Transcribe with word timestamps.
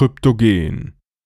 kryptogen. 0.00 0.99